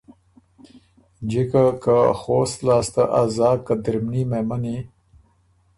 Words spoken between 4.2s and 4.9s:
مېمنی،